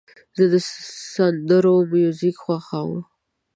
[0.37, 0.53] زه د
[1.13, 3.01] سندرو میوزیک خوښوم.